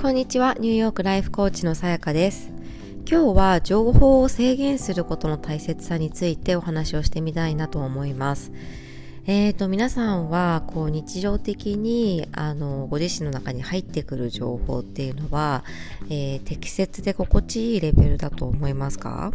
[0.00, 2.50] こんにちは、ニューヨークライフコーチのさやかです。
[3.06, 8.50] 今日は情報を制限することの大切さについてお話をしてみたいなと思います。
[9.26, 15.64] えーと、皆さんはこう日常的にあのご自身の中に入ってくる情報っていうのは、
[16.08, 19.34] えー、適切で心地いいレベルだと思いますか？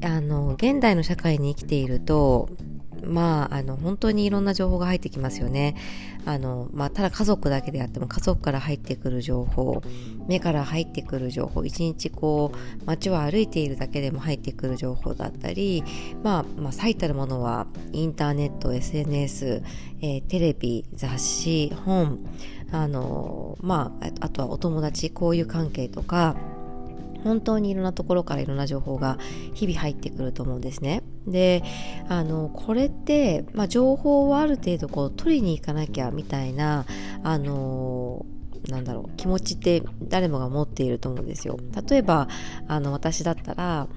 [0.00, 2.50] あの現代の社会に生きていると
[3.06, 5.76] まあ、あの、本当にいろんな情報が入ってきますよね。
[6.24, 9.82] あの、まあ、ただ家族だけであっても、家族から入ってくる情報、
[10.26, 15.84] 目から入ってくる情報、一日こう、街を歩いているだけでも入ってくる情報だったり、
[16.22, 19.62] まあ、まあ、最たるものは、インターネット、SNS、
[20.00, 22.18] えー、テレビ、雑誌、本、
[22.72, 26.36] あの、まあ、あとはお友達、交友関係とか、
[27.24, 29.18] 本当にいろんなところからいろんな情報が
[29.54, 31.02] 日々入ってくると思うんですね。
[31.26, 31.64] で
[32.08, 36.84] あのこれって、まあ、情報をある程度こう取りに行かなきゃみたいな
[37.22, 38.26] あの
[38.68, 41.58] なんだろう気持ちって誰もが持っていると思うんですよ。
[41.88, 42.28] 例えば
[42.68, 43.88] あの私だったら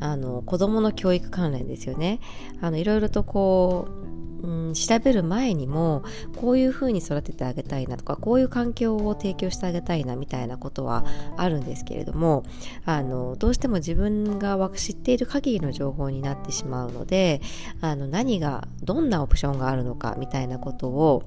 [0.00, 2.20] あの子供の教育関連ですよね。
[2.60, 4.03] あのいろいろとこう
[4.44, 6.04] うん、調べる前にも
[6.36, 11.04] こういうふうに育ててあげたいなとかこういう環境を提供してあげたいなみたいなことは
[11.36, 12.44] あるんですけれども
[12.84, 17.40] あのどうしても自分が知っている限りの情報になってしまうので
[17.80, 21.22] あの何がどんなオプションがあるのかみたいなことを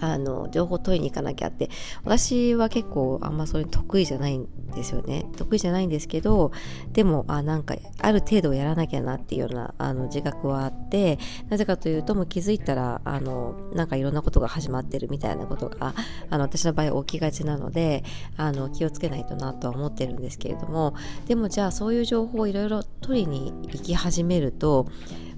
[0.00, 1.70] あの情報を取りに行かなきゃって。
[2.04, 5.26] 私は結構あんまそれ得意じゃないんですよね。
[5.36, 6.52] 得意じゃないんですけど
[6.92, 11.18] でもあなんかある程度やらなきゃなっていうようなあの自覚はあって。
[11.48, 15.94] なぜかというとも気づいたらあのなんかいろんなことが始まってるみたいなことが
[16.30, 18.04] あの私の場合起きがちなので
[18.36, 20.94] あの気をつけないとなとは思ってるんですけれども。
[21.26, 24.86] でもじゃあそういう情報をいろいろ取りに行き始めると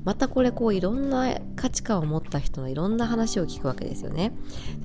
[0.07, 4.33] またこれこういろんな価値観を持った人のいろんな話を聞くわけですよね。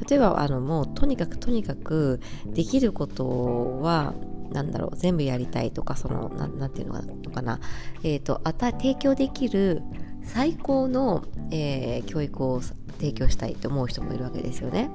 [0.09, 4.15] 例えばあのもうとにかくとにかくできることは
[4.51, 7.59] なんだろう全部やりたいとかそのななんていうのかな、
[8.03, 9.83] えーと、あた提供できる
[10.23, 12.61] 最高の、えー、教育を
[12.97, 14.89] 提供したいと思う人もいるわけですよね。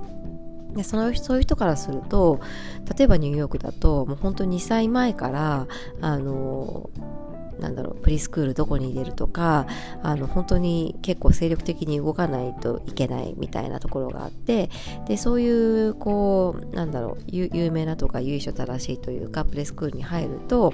[0.75, 2.41] でそのそういう人からすると
[2.99, 5.69] 例えばニューヨークだともう本当に2歳前から
[6.01, 6.91] あの
[7.61, 9.67] なんだろうプリスクールどこに入れるとか
[10.03, 14.71] あの本当に結構精力的に動かないといけないみたいなところがあって
[15.07, 20.73] でそういうこうなんだろう有名なとか由緒正しいというかプレスクールに入ると,、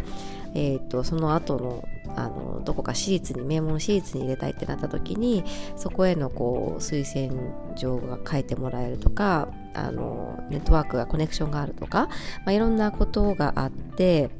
[0.55, 5.45] えーと、その後のあのどこか私立に名門私立に入れたいってなった時に
[5.77, 12.09] そこへのこう推薦状が書いてもらえるとかあのネットワークがコネクションがあるとか、
[12.45, 14.31] まあ、いろんなことがあって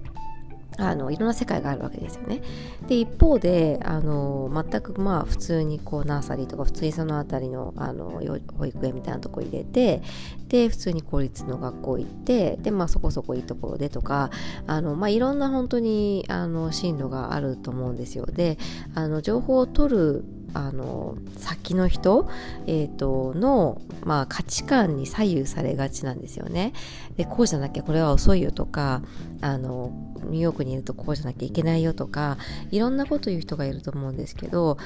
[0.79, 2.43] あのいろんな世界があるわけですよね。
[2.89, 8.23] で一方であの全くまあ普通にこうナーサリーとか普通にその辺りのあの
[8.59, 10.03] 保育園みたいなとこ入れて
[10.49, 14.31] で普通に公立の学校行ってでまあそこそこいいところでとか
[14.67, 18.27] あの、まあ、いろんな本当にあの進路があると思うんですよ。
[18.27, 18.59] で
[18.95, 22.29] あの情報を取るあの先の人、
[22.67, 26.73] えーと、の、まあ、価値観に左右されがちなんですよね。
[27.17, 29.03] でこうじゃなきゃこれは遅いよとか
[29.41, 29.93] あの
[30.25, 32.39] ニューヨークにいるとこうじゃなきゃいけないよとか
[32.71, 34.79] いろんなこと言う人がいると思うんですけど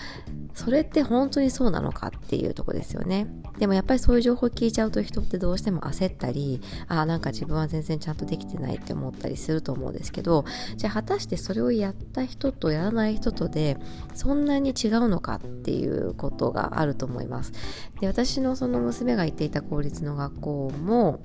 [0.54, 3.26] それって本当にそうなのかっていうとこですよね。
[3.58, 10.44] でもやっぱりそういう情報を聞いちゃうと人ってどうしても焦ったりああなんか自分は全然ちゃんとできてないって思ったりすると思うんですけど
[10.76, 13.78] じゃあ果たしてそれをやった人とやらない人とで
[14.14, 17.52] そんなに違うのかっていうことがあると思います。
[18.00, 21.20] で私のその娘が行っていた公立の学校も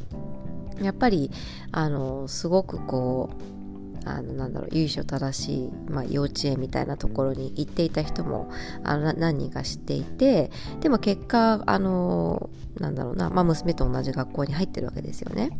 [0.82, 1.32] やっぱり
[1.72, 3.61] あのすごくこう
[4.06, 8.50] あのなんだろう由緒正しい、まあ、幼稚園みたいなところに行っていた人も
[8.84, 15.52] あの何人か知っていてでも結果あのなんだろうな、まあ、娘と同じ学校に入ってるわけですよね。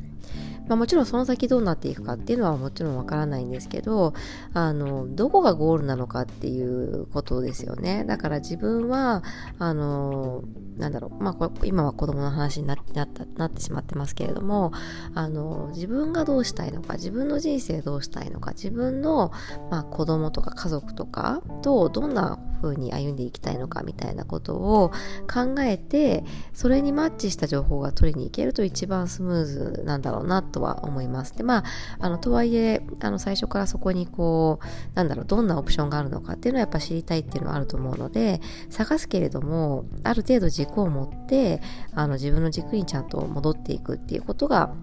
[0.72, 4.14] まあ、もちろんその先どうなっていくかっていうのはもちろんわからないんですけど
[4.54, 8.06] あのどこがゴールなのかっていうことですよね。
[8.06, 9.22] だから自分は
[9.60, 10.46] あの
[10.78, 14.72] なんだろう、まあ、今は子供の話になったなってしまってますけれども
[15.14, 19.34] あの自分がどうしたいのか自分の人生どうしたいのか自分の、
[19.70, 24.92] まあ、子供とか家族とかとどんな風に歩んでいきたいのかみたいなことを
[25.32, 26.24] 考えて
[26.54, 31.36] それにマッチした情報が取りに行けると一番スムーズなんだろうなとは思います。
[31.36, 31.64] でまあ
[32.00, 34.66] あのとはいえあの最初からそこにこう
[34.96, 41.62] なんだろうどんなオプションがあるのかっていうのはやっぱ知りたいっていうのはあると思うので探すけれどもある程度軸を持って
[41.94, 44.74] あの自分の軸にちゃんと戻っていくっていうことが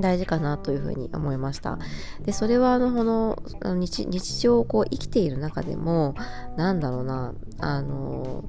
[0.00, 1.78] 大事かなというふうに思いました。
[2.24, 6.14] で、それはあの、この日日常をこう生きている中でも、
[6.56, 8.44] なんだろうな、あの、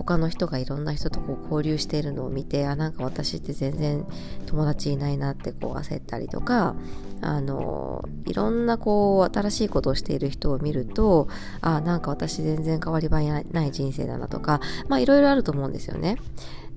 [0.00, 4.06] 他の人がいろんな人とこう交流しているのを見てあなんか私って全然
[4.46, 6.74] 友達いないなってこう焦ったりとか
[7.20, 11.28] あのいろんなこう新しいことをしている人を見ると
[11.60, 16.16] あなんか私全然変わり映えない人生だなとかまあいろいろあると思うんですよね。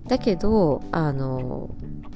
[0.07, 1.69] だけどあの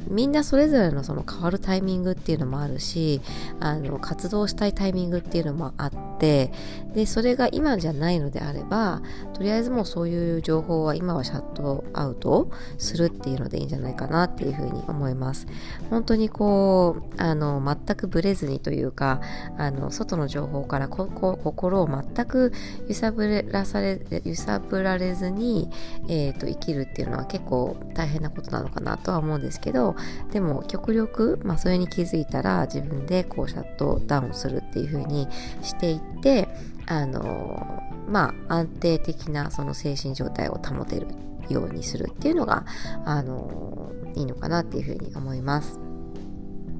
[0.09, 3.21] みんなそれぞれのその変わるタイミングっていうのもあるし
[3.59, 6.51] あの活動したいタイミングっていうのもあって
[6.93, 9.01] でそれが今じゃないのであれば
[9.33, 15.47] とりあえずもうそういう情報は今はシャットアウトするっていうのでいいんじゃないかなっていうふうに思います。
[15.89, 19.21] 本当にこうあの全くブレずにというか
[19.57, 22.53] あの外の情報からここ心を全く
[22.87, 25.69] 揺さぶらされ揺さぶられずに、
[26.07, 29.95] えーと、生きるっていうのは結構大変なことなのかなとは思うんですけど
[30.31, 35.27] でも極力、まあ、それに気づいたら自分でこうシャットダウンするっていう風に
[35.61, 36.47] していって
[36.85, 41.07] あのまあ安定的なその精神状態を保てる
[41.49, 42.65] ようにするっていうのが
[43.05, 45.79] あのいいのかなっていう風に思います。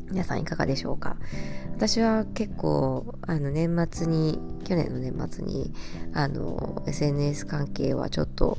[0.09, 1.17] 皆さんいかがでしょうか？
[1.75, 5.73] 私は結構あの年末に去年の年末に
[6.13, 8.57] あの SNS 関係はちょっと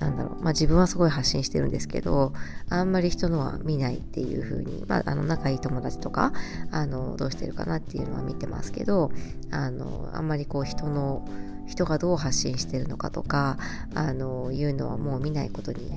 [0.00, 2.32] なんだろう、まあ自分はすごい発信してるんですけど、
[2.68, 6.32] あんまり人のは見ないっていう風に、まああの仲いい友達とか、
[6.70, 9.12] あの、どうしてるかなっていうのは見てますけど、
[9.50, 11.24] あの、あんまりこう人の、
[11.66, 13.56] 人がどう発信してるのかとか、
[13.94, 15.92] あの、いうのはもう見ないことに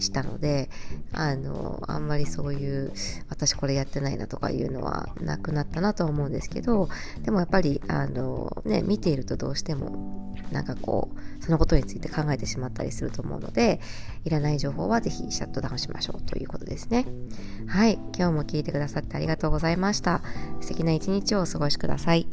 [0.00, 0.70] したので
[1.12, 2.92] あのあんまりそういう
[3.28, 6.88] 私これやってないなとかいうのはなくなったなとは思うんですけど
[7.22, 13.80] でもやっぱりあの、ね、見ているとどうしてもなんかこうそのことについて考えてしまったりすると思うので
[14.24, 17.06] いらない情報はぜひシャットダウンしましょうということですね。
[17.66, 17.94] はい。
[18.16, 20.22] 今日も聞いてくださってありがとうございました。
[20.60, 22.26] 素敵な一日をお過ごしください。